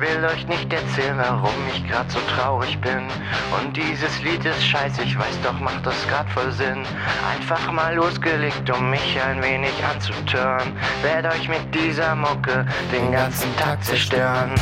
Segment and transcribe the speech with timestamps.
[0.00, 3.06] will euch nicht erzählen, warum ich grad so traurig bin.
[3.58, 6.84] Und dieses Lied ist scheiße, ich weiß doch, macht das grad voll Sinn.
[7.32, 10.72] Einfach mal losgelegt, um mich ein wenig anzutören.
[11.02, 14.54] Werd euch mit dieser Mucke den ganzen Tag zerstören.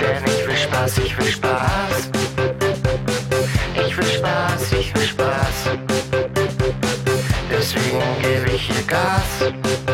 [0.00, 2.10] Denn ich will Spaß, ich will Spaß.
[3.74, 5.70] Ich will Spaß, ich will Spaß.
[7.50, 9.89] Deswegen gebe ich hier Gas.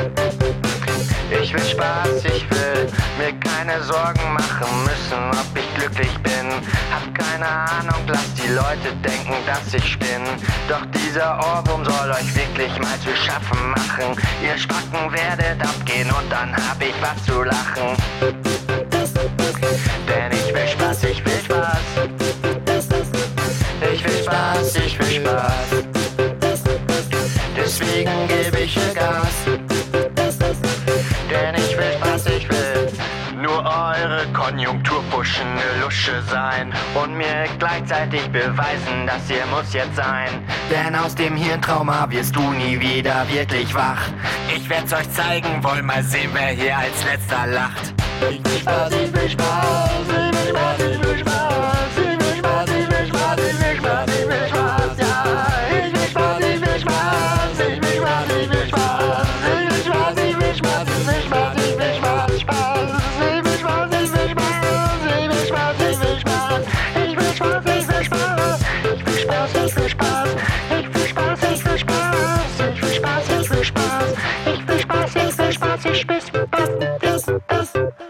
[1.28, 2.86] Ich will Spaß, ich will
[3.18, 6.46] mir keine Sorgen machen müssen, ob ich glücklich bin.
[6.92, 10.22] Hab keine Ahnung, lass die Leute denken, dass ich spinn.
[10.68, 14.16] Doch dieser Ohrwurm soll euch wirklich mal zu schaffen machen.
[14.42, 17.96] Ihr Spacken werdet abgehen und dann hab ich was zu lachen.
[20.08, 21.80] Denn ich will Spaß, ich will Spaß.
[23.92, 25.84] Ich will Spaß, ich will Spaß.
[27.56, 29.75] Deswegen gebe ich hier Gas.
[31.96, 32.92] Ich will Spaß, ich will
[33.40, 40.28] nur eure konjunkturpuschende Lusche sein und mir gleichzeitig beweisen, dass ihr muss jetzt sein.
[40.70, 44.08] Denn aus dem Hirntrauma wirst du nie wieder wirklich wach.
[44.54, 47.94] Ich werd's euch zeigen, wollen mal sehen, wer hier als letzter lacht.
[48.30, 50.35] Ich will Spaß, ich will Spaß.
[77.74, 78.05] ます。